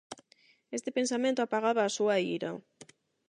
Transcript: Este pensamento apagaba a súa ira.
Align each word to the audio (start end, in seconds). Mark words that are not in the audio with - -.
Este 0.77 0.89
pensamento 0.97 1.39
apagaba 1.43 1.81
a 1.85 1.93
súa 1.97 2.15
ira. 2.35 2.51